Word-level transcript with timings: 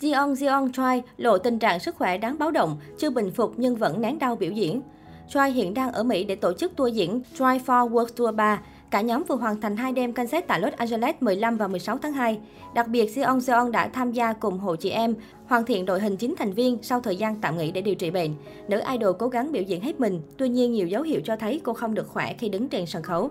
Jeon 0.00 0.34
Jeon 0.34 0.72
Choi 0.72 1.02
lộ 1.16 1.38
tình 1.38 1.58
trạng 1.58 1.80
sức 1.80 1.96
khỏe 1.96 2.18
đáng 2.18 2.38
báo 2.38 2.50
động, 2.50 2.76
chưa 2.98 3.10
bình 3.10 3.30
phục 3.30 3.52
nhưng 3.56 3.76
vẫn 3.76 4.00
nén 4.00 4.18
đau 4.18 4.36
biểu 4.36 4.50
diễn. 4.50 4.82
Choi 5.28 5.50
hiện 5.50 5.74
đang 5.74 5.92
ở 5.92 6.02
Mỹ 6.02 6.24
để 6.24 6.36
tổ 6.36 6.52
chức 6.52 6.76
tour 6.76 6.94
diễn 6.94 7.22
Try 7.34 7.44
for 7.44 7.90
World 7.90 8.06
Tour 8.16 8.34
3. 8.34 8.60
Cả 8.90 9.00
nhóm 9.00 9.24
vừa 9.28 9.34
hoàn 9.34 9.60
thành 9.60 9.76
hai 9.76 9.92
đêm 9.92 10.12
concert 10.12 10.46
tại 10.46 10.60
Los 10.60 10.72
Angeles 10.72 11.14
15 11.20 11.56
và 11.56 11.68
16 11.68 11.98
tháng 11.98 12.12
2. 12.12 12.38
Đặc 12.74 12.88
biệt, 12.88 13.10
Jeon 13.14 13.38
Jeon 13.38 13.70
đã 13.70 13.88
tham 13.88 14.12
gia 14.12 14.32
cùng 14.32 14.58
hội 14.58 14.76
chị 14.76 14.90
em, 14.90 15.14
hoàn 15.46 15.64
thiện 15.64 15.86
đội 15.86 16.00
hình 16.00 16.16
9 16.16 16.34
thành 16.38 16.52
viên 16.52 16.78
sau 16.82 17.00
thời 17.00 17.16
gian 17.16 17.40
tạm 17.40 17.58
nghỉ 17.58 17.72
để 17.72 17.80
điều 17.80 17.94
trị 17.94 18.10
bệnh. 18.10 18.34
Nữ 18.68 18.80
idol 18.92 19.16
cố 19.18 19.28
gắng 19.28 19.52
biểu 19.52 19.62
diễn 19.62 19.80
hết 19.80 20.00
mình, 20.00 20.20
tuy 20.36 20.48
nhiên 20.48 20.72
nhiều 20.72 20.86
dấu 20.86 21.02
hiệu 21.02 21.20
cho 21.24 21.36
thấy 21.36 21.60
cô 21.64 21.72
không 21.72 21.94
được 21.94 22.08
khỏe 22.08 22.34
khi 22.38 22.48
đứng 22.48 22.68
trên 22.68 22.86
sân 22.86 23.02
khấu. 23.02 23.30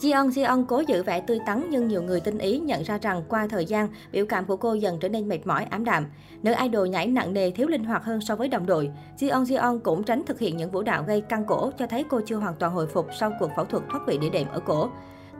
Jeon 0.00 0.28
Jeon 0.28 0.64
cố 0.64 0.80
giữ 0.80 1.02
vẻ 1.02 1.20
tươi 1.20 1.38
tắn 1.46 1.66
nhưng 1.70 1.88
nhiều 1.88 2.02
người 2.02 2.20
tinh 2.20 2.38
ý 2.38 2.58
nhận 2.58 2.82
ra 2.82 2.98
rằng 2.98 3.22
qua 3.28 3.46
thời 3.46 3.66
gian, 3.66 3.88
biểu 4.12 4.26
cảm 4.26 4.44
của 4.44 4.56
cô 4.56 4.74
dần 4.74 4.98
trở 5.00 5.08
nên 5.08 5.28
mệt 5.28 5.46
mỏi, 5.46 5.64
ám 5.64 5.84
đạm. 5.84 6.06
Nữ 6.42 6.54
idol 6.62 6.88
nhảy 6.88 7.06
nặng 7.06 7.32
nề, 7.32 7.50
thiếu 7.50 7.68
linh 7.68 7.84
hoạt 7.84 8.04
hơn 8.04 8.20
so 8.20 8.36
với 8.36 8.48
đồng 8.48 8.66
đội. 8.66 8.90
Jeon 9.18 9.44
Jeon 9.44 9.78
cũng 9.78 10.04
tránh 10.04 10.22
thực 10.26 10.38
hiện 10.38 10.56
những 10.56 10.70
vũ 10.70 10.82
đạo 10.82 11.04
gây 11.06 11.20
căng 11.20 11.44
cổ, 11.46 11.70
cho 11.78 11.86
thấy 11.86 12.04
cô 12.08 12.20
chưa 12.26 12.36
hoàn 12.36 12.54
toàn 12.54 12.72
hồi 12.72 12.86
phục 12.86 13.06
sau 13.20 13.32
cuộc 13.40 13.50
phẫu 13.56 13.64
thuật 13.64 13.82
thoát 13.90 14.00
vị 14.06 14.18
đĩa 14.18 14.30
đệm 14.30 14.48
ở 14.48 14.60
cổ. 14.60 14.90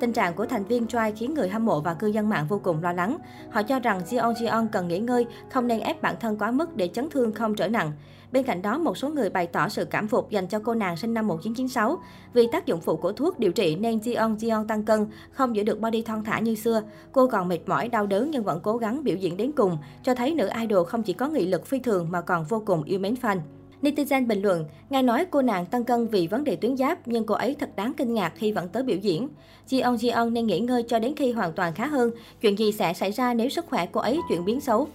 Tình 0.01 0.13
trạng 0.13 0.35
của 0.35 0.47
thành 0.47 0.65
viên 0.65 0.87
Try 0.87 0.99
khiến 1.17 1.35
người 1.35 1.49
hâm 1.49 1.67
mộ 1.67 1.81
và 1.81 1.95
cư 1.95 2.07
dân 2.07 2.29
mạng 2.29 2.47
vô 2.49 2.61
cùng 2.65 2.83
lo 2.83 2.93
lắng. 2.93 3.19
Họ 3.51 3.63
cho 3.63 3.81
rằng 3.81 4.01
Jeon 4.01 4.33
Jeon 4.33 4.67
cần 4.73 4.89
nghỉ 4.89 4.99
ngơi, 4.99 5.27
không 5.51 5.67
nên 5.67 5.81
ép 5.81 6.03
bản 6.03 6.17
thân 6.21 6.39
quá 6.39 6.51
mức 6.51 6.77
để 6.77 6.89
chấn 6.89 7.11
thương 7.11 7.33
không 7.33 7.55
trở 7.55 7.69
nặng. 7.69 7.93
Bên 8.33 8.45
cạnh 8.45 8.63
đó, 8.63 8.79
một 8.79 8.99
số 8.99 9.09
người 9.09 9.31
bày 9.31 9.47
tỏ 9.47 9.69
sự 9.69 9.85
cảm 9.85 10.09
phục 10.09 10.31
dành 10.31 10.47
cho 10.47 10.59
cô 10.65 10.75
nàng 10.75 10.97
sinh 10.97 11.15
năm 11.15 11.27
1996. 11.27 11.99
Vì 12.33 12.47
tác 12.53 12.67
dụng 12.67 12.81
phụ 12.81 12.97
của 12.97 13.13
thuốc 13.13 13.39
điều 13.39 13.53
trị 13.53 13.77
nên 13.77 13.99
Jeon 13.99 14.37
Jeon 14.37 14.67
tăng 14.67 14.85
cân, 14.85 15.07
không 15.33 15.57
giữ 15.57 15.63
được 15.63 15.81
body 15.81 16.03
thon 16.03 16.25
thả 16.25 16.39
như 16.39 16.55
xưa. 16.55 16.83
Cô 17.13 17.27
còn 17.27 17.49
mệt 17.49 17.61
mỏi, 17.67 17.89
đau 17.89 18.07
đớn 18.07 18.31
nhưng 18.31 18.45
vẫn 18.45 18.61
cố 18.63 18.77
gắng 18.77 19.05
biểu 19.05 19.17
diễn 19.17 19.37
đến 19.37 19.53
cùng, 19.53 19.79
cho 20.03 20.15
thấy 20.15 20.35
nữ 20.35 20.49
idol 20.61 20.87
không 20.87 21.03
chỉ 21.03 21.13
có 21.13 21.29
nghị 21.29 21.47
lực 21.47 21.67
phi 21.67 21.79
thường 21.79 22.11
mà 22.11 22.21
còn 22.21 22.45
vô 22.45 22.63
cùng 22.67 22.83
yêu 22.83 22.99
mến 22.99 23.15
fan. 23.23 23.39
Netizen 23.85 24.27
bình 24.27 24.43
luận, 24.43 24.65
nghe 24.91 25.03
nói 25.03 25.27
cô 25.31 25.43
nàng 25.43 25.67
tăng 25.67 25.85
cân 25.85 26.07
vì 26.07 26.27
vấn 26.27 26.45
đề 26.45 26.57
tuyến 26.57 26.77
giáp, 26.77 27.09
nhưng 27.09 27.27
cô 27.27 27.35
ấy 27.35 27.57
thật 27.59 27.77
đáng 27.77 27.93
kinh 27.97 28.15
ngạc 28.15 28.33
khi 28.37 28.53
vẫn 28.53 28.69
tới 28.69 28.83
biểu 28.83 28.97
diễn. 28.97 29.29
Jeon 29.69 29.97
Jeon 29.97 30.33
nên 30.33 30.47
nghỉ 30.47 30.61
ngơi 30.61 30.85
cho 30.89 30.99
đến 30.99 31.13
khi 31.17 31.33
hoàn 31.33 31.53
toàn 31.53 31.75
khá 31.75 31.87
hơn. 31.87 32.11
Chuyện 32.41 32.59
gì 32.59 32.73
sẽ 32.73 32.93
xảy 32.93 33.11
ra 33.11 33.35
nếu 33.35 33.49
sức 33.49 33.67
khỏe 33.67 33.87
cô 33.93 34.01
ấy 34.01 34.21
chuyển 34.29 34.45
biến 34.45 34.61
xấu? 34.61 34.89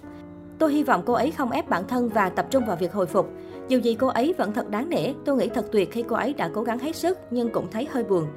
Tôi 0.60 0.74
hy 0.74 0.84
vọng 0.84 1.04
cô 1.06 1.14
ấy 1.14 1.32
không 1.32 1.52
ép 1.52 1.70
bản 1.70 1.88
thân 1.88 2.10
và 2.10 2.30
tập 2.30 2.48
trung 2.52 2.66
vào 2.66 2.78
việc 2.78 2.94
hồi 2.94 3.06
phục. 3.06 3.30
Dù 3.68 3.80
gì 3.80 3.96
cô 3.96 4.08
ấy 4.08 4.34
vẫn 4.38 4.54
thật 4.54 4.70
đáng 4.70 4.90
nể, 4.90 5.14
tôi 5.26 5.36
nghĩ 5.38 5.48
thật 5.48 5.66
tuyệt 5.72 5.92
khi 5.92 6.04
cô 6.08 6.16
ấy 6.16 6.34
đã 6.34 6.50
cố 6.54 6.64
gắng 6.64 6.80
hết 6.80 6.96
sức 6.96 7.18
nhưng 7.32 7.50
cũng 7.50 7.68
thấy 7.72 7.88
hơi 7.92 8.04
buồn. 8.04 8.28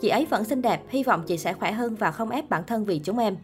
Chị 0.00 0.08
ấy 0.08 0.26
vẫn 0.30 0.44
xinh 0.44 0.62
đẹp, 0.62 0.80
hy 0.88 1.02
vọng 1.02 1.22
chị 1.26 1.38
sẽ 1.38 1.52
khỏe 1.52 1.72
hơn 1.72 1.94
và 1.94 2.10
không 2.10 2.30
ép 2.30 2.50
bản 2.50 2.62
thân 2.66 2.84
vì 2.84 2.98
chúng 2.98 3.18
em. 3.18 3.36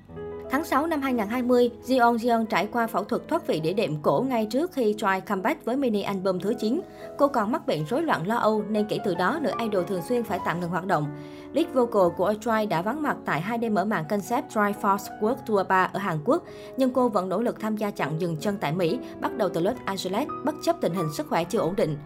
Tháng 0.51 0.65
6 0.65 0.87
năm 0.87 1.03
2020, 1.03 1.71
Jeon 1.87 2.17
Jeon 2.17 2.47
trải 2.47 2.67
qua 2.73 2.87
phẫu 2.87 3.05
thuật 3.05 3.29
thoát 3.29 3.47
vị 3.47 3.61
đĩa 3.61 3.73
đệm 3.73 4.03
cổ 4.03 4.25
ngay 4.29 4.47
trước 4.47 4.73
khi 4.73 4.95
try 4.99 5.21
comeback 5.27 5.65
với 5.65 5.77
mini 5.77 6.03
album 6.03 6.39
thứ 6.39 6.55
9. 6.61 6.81
Cô 7.19 7.29
còn 7.29 7.53
mắc 7.53 7.67
bệnh 7.67 7.85
rối 7.85 8.03
loạn 8.03 8.27
lo 8.27 8.37
âu 8.37 8.63
nên 8.69 8.87
kể 8.89 8.99
từ 9.05 9.15
đó 9.15 9.39
nữ 9.43 9.51
idol 9.59 9.85
thường 9.85 10.03
xuyên 10.09 10.23
phải 10.23 10.39
tạm 10.45 10.61
ngừng 10.61 10.71
hoạt 10.71 10.87
động. 10.87 11.07
Lead 11.53 11.67
vocal 11.75 12.17
của 12.17 12.35
Try 12.41 12.67
đã 12.67 12.83
vắng 12.83 13.03
mặt 13.03 13.17
tại 13.25 13.41
hai 13.41 13.59
đêm 13.59 13.75
mở 13.75 13.85
màn 13.85 14.05
concept 14.09 14.51
Try 14.51 14.81
Force 14.83 15.21
World 15.21 15.37
Tour 15.47 15.67
3 15.69 15.91
ở 15.93 15.99
Hàn 15.99 16.19
Quốc, 16.25 16.43
nhưng 16.77 16.91
cô 16.91 17.09
vẫn 17.09 17.29
nỗ 17.29 17.41
lực 17.41 17.61
tham 17.61 17.77
gia 17.77 17.91
chặng 17.91 18.21
dừng 18.21 18.37
chân 18.37 18.59
tại 18.61 18.73
Mỹ, 18.73 18.99
bắt 19.21 19.37
đầu 19.37 19.49
từ 19.49 19.61
Los 19.61 19.77
Angeles, 19.85 20.29
bất 20.45 20.55
chấp 20.63 20.77
tình 20.81 20.95
hình 20.95 21.07
sức 21.17 21.27
khỏe 21.29 21.45
chưa 21.45 21.59
ổn 21.59 21.77
định. 21.77 21.97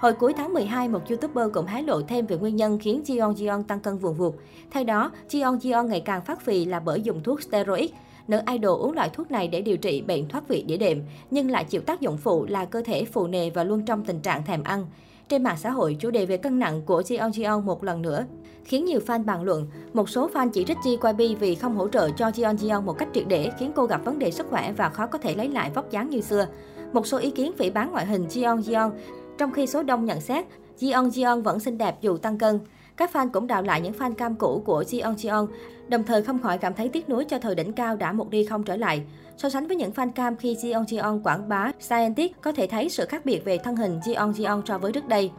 Hồi 0.00 0.12
cuối 0.12 0.32
tháng 0.32 0.54
12, 0.54 0.88
một 0.88 1.08
YouTuber 1.08 1.48
cũng 1.54 1.66
hé 1.66 1.82
lộ 1.82 2.00
thêm 2.02 2.26
về 2.26 2.36
nguyên 2.36 2.56
nhân 2.56 2.78
khiến 2.78 3.02
Jeon 3.06 3.32
Jeon 3.32 3.62
tăng 3.62 3.80
cân 3.80 3.98
vùn 3.98 4.14
vụt. 4.14 4.34
Theo 4.70 4.84
đó, 4.84 5.10
Jeon 5.28 5.58
Jeon 5.58 5.86
ngày 5.86 6.00
càng 6.00 6.22
phát 6.24 6.40
phì 6.40 6.64
là 6.64 6.80
bởi 6.80 7.00
dùng 7.00 7.22
thuốc 7.22 7.42
steroid. 7.42 7.90
Nữ 8.28 8.40
idol 8.52 8.80
uống 8.80 8.92
loại 8.92 9.10
thuốc 9.12 9.30
này 9.30 9.48
để 9.48 9.60
điều 9.60 9.76
trị 9.76 10.02
bệnh 10.02 10.28
thoát 10.28 10.48
vị 10.48 10.62
đĩa 10.62 10.76
đệm, 10.76 11.02
nhưng 11.30 11.50
lại 11.50 11.64
chịu 11.64 11.80
tác 11.80 12.00
dụng 12.00 12.16
phụ 12.16 12.46
là 12.48 12.64
cơ 12.64 12.82
thể 12.82 13.04
phù 13.04 13.26
nề 13.26 13.50
và 13.50 13.64
luôn 13.64 13.84
trong 13.84 14.04
tình 14.04 14.20
trạng 14.20 14.44
thèm 14.44 14.62
ăn. 14.62 14.86
Trên 15.28 15.42
mạng 15.42 15.56
xã 15.58 15.70
hội, 15.70 15.96
chủ 16.00 16.10
đề 16.10 16.26
về 16.26 16.36
cân 16.36 16.58
nặng 16.58 16.82
của 16.86 17.00
Jeon 17.00 17.30
Jeon 17.30 17.62
một 17.62 17.84
lần 17.84 18.02
nữa 18.02 18.24
khiến 18.64 18.84
nhiều 18.84 19.00
fan 19.06 19.24
bàn 19.24 19.42
luận. 19.42 19.66
Một 19.92 20.08
số 20.08 20.30
fan 20.30 20.48
chỉ 20.50 20.64
trích 20.64 20.78
JYP 20.84 21.36
vì 21.36 21.54
không 21.54 21.76
hỗ 21.76 21.88
trợ 21.88 22.10
cho 22.10 22.26
Jeon 22.26 22.56
Jeon 22.56 22.82
một 22.82 22.98
cách 22.98 23.08
triệt 23.14 23.24
để, 23.28 23.50
khiến 23.58 23.72
cô 23.76 23.86
gặp 23.86 24.04
vấn 24.04 24.18
đề 24.18 24.30
sức 24.30 24.46
khỏe 24.50 24.72
và 24.72 24.88
khó 24.88 25.06
có 25.06 25.18
thể 25.18 25.34
lấy 25.34 25.48
lại 25.48 25.70
vóc 25.74 25.90
dáng 25.90 26.10
như 26.10 26.20
xưa. 26.20 26.46
Một 26.92 27.06
số 27.06 27.18
ý 27.18 27.30
kiến 27.30 27.52
phỉ 27.58 27.70
bán 27.70 27.90
ngoại 27.90 28.06
hình 28.06 28.26
Jeon 28.26 28.60
Jeon 28.60 28.90
trong 29.40 29.52
khi 29.52 29.66
số 29.66 29.82
đông 29.82 30.04
nhận 30.04 30.20
xét, 30.20 30.44
Jeon 30.78 31.08
Jeon 31.08 31.42
vẫn 31.42 31.60
xinh 31.60 31.78
đẹp 31.78 31.96
dù 32.00 32.16
tăng 32.16 32.38
cân. 32.38 32.60
Các 32.96 33.10
fan 33.12 33.28
cũng 33.32 33.46
đào 33.46 33.62
lại 33.62 33.80
những 33.80 33.92
fan 33.92 34.14
cam 34.14 34.34
cũ 34.34 34.62
của 34.66 34.82
Jeon 34.82 35.14
Jeon, 35.14 35.46
đồng 35.88 36.04
thời 36.04 36.22
không 36.22 36.38
khỏi 36.38 36.58
cảm 36.58 36.74
thấy 36.74 36.88
tiếc 36.88 37.08
nuối 37.08 37.24
cho 37.24 37.38
thời 37.38 37.54
đỉnh 37.54 37.72
cao 37.72 37.96
đã 37.96 38.12
một 38.12 38.30
đi 38.30 38.44
không 38.44 38.62
trở 38.62 38.76
lại. 38.76 39.02
So 39.36 39.48
sánh 39.48 39.66
với 39.66 39.76
những 39.76 39.90
fan 39.90 40.10
cam 40.12 40.36
khi 40.36 40.54
Jeon 40.54 40.84
Jeon 40.84 41.22
quảng 41.22 41.48
bá 41.48 41.72
Scientist, 41.80 42.32
có 42.40 42.52
thể 42.52 42.66
thấy 42.66 42.88
sự 42.88 43.06
khác 43.06 43.24
biệt 43.24 43.44
về 43.44 43.58
thân 43.58 43.76
hình 43.76 44.00
Jeon 44.04 44.32
Jeon 44.32 44.62
so 44.66 44.78
với 44.78 44.92
trước 44.92 45.08
đây. 45.08 45.30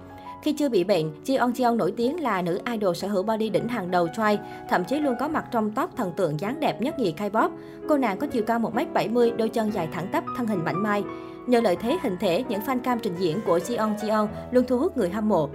Khi 0.41 0.53
chưa 0.53 0.69
bị 0.69 0.83
bệnh, 0.83 1.11
Jeon 1.25 1.51
Jeon 1.51 1.75
nổi 1.75 1.93
tiếng 1.97 2.21
là 2.21 2.41
nữ 2.41 2.59
idol 2.71 2.95
sở 2.95 3.07
hữu 3.07 3.23
body 3.23 3.49
đỉnh 3.49 3.67
hàng 3.67 3.91
đầu 3.91 4.07
Choi, 4.15 4.39
thậm 4.69 4.83
chí 4.85 4.99
luôn 4.99 5.15
có 5.19 5.27
mặt 5.27 5.45
trong 5.51 5.71
top 5.71 5.89
thần 5.97 6.11
tượng 6.17 6.39
dáng 6.39 6.59
đẹp 6.59 6.81
nhất 6.81 6.99
nhì 6.99 7.13
K-pop. 7.17 7.49
Cô 7.89 7.97
nàng 7.97 8.17
có 8.17 8.27
chiều 8.27 8.43
cao 8.43 8.59
1m70, 8.59 9.37
đôi 9.37 9.49
chân 9.49 9.71
dài 9.73 9.87
thẳng 9.93 10.07
tắp, 10.11 10.23
thân 10.37 10.47
hình 10.47 10.63
mảnh 10.63 10.83
mai. 10.83 11.03
Nhờ 11.47 11.61
lợi 11.61 11.75
thế 11.75 11.97
hình 12.01 12.17
thể, 12.19 12.43
những 12.49 12.61
fan 12.61 12.79
cam 12.79 12.99
trình 12.99 13.15
diễn 13.19 13.39
của 13.45 13.57
Jeon 13.57 13.95
Jeon 13.95 14.27
luôn 14.51 14.65
thu 14.67 14.77
hút 14.77 14.97
người 14.97 15.09
hâm 15.09 15.29
mộ. 15.29 15.49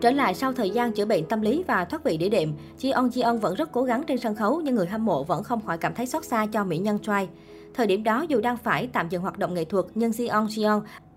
Trở 0.00 0.10
lại 0.10 0.34
sau 0.34 0.52
thời 0.52 0.70
gian 0.70 0.92
chữa 0.92 1.04
bệnh 1.04 1.24
tâm 1.24 1.40
lý 1.40 1.64
và 1.66 1.84
thoát 1.84 2.04
vị 2.04 2.16
đĩa 2.16 2.28
đệm, 2.28 2.52
Jeon 2.80 3.08
Jeon 3.08 3.38
vẫn 3.38 3.54
rất 3.54 3.72
cố 3.72 3.82
gắng 3.82 4.02
trên 4.06 4.18
sân 4.18 4.34
khấu 4.34 4.60
nhưng 4.64 4.74
người 4.74 4.86
hâm 4.86 5.04
mộ 5.04 5.24
vẫn 5.24 5.42
không 5.42 5.60
khỏi 5.60 5.78
cảm 5.78 5.94
thấy 5.94 6.06
xót 6.06 6.24
xa 6.24 6.46
cho 6.52 6.64
mỹ 6.64 6.78
nhân 6.78 6.98
Choi. 6.98 7.28
Thời 7.74 7.86
điểm 7.86 8.02
đó 8.02 8.24
dù 8.28 8.40
đang 8.40 8.56
phải 8.56 8.88
tạm 8.92 9.08
dừng 9.08 9.22
hoạt 9.22 9.38
động 9.38 9.54
nghệ 9.54 9.64
thuật 9.64 9.84
nhưng 9.94 10.10
Ji 10.10 10.30
On 10.30 10.46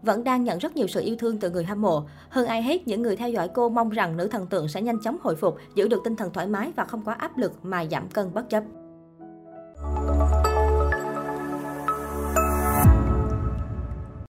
vẫn 0.03 0.24
đang 0.24 0.44
nhận 0.44 0.58
rất 0.58 0.75
nhiều 0.75 0.88
sự 0.88 1.02
yêu 1.02 1.16
thương 1.19 1.38
từ 1.38 1.50
người 1.50 1.64
hâm 1.64 1.81
mộ. 1.81 2.03
Hơn 2.30 2.46
ai 2.46 2.64
hết, 2.64 2.88
những 2.88 3.02
người 3.02 3.16
theo 3.16 3.30
dõi 3.30 3.50
cô 3.53 3.69
mong 3.69 3.90
rằng 3.90 4.18
nữ 4.18 4.28
thần 4.28 4.47
tượng 4.47 4.68
sẽ 4.68 4.81
nhanh 4.81 5.00
chóng 5.00 5.18
hồi 5.22 5.36
phục, 5.36 5.56
giữ 5.75 5.88
được 5.88 6.02
tinh 6.03 6.16
thần 6.16 6.34
thoải 6.34 6.47
mái 6.47 6.72
và 6.75 6.86
không 6.86 7.02
quá 7.06 7.14
áp 7.14 7.38
lực 7.38 7.52
mà 7.64 7.86
giảm 7.86 8.08
cân 8.09 8.34
bất 8.34 8.50
chấp. 8.50 8.63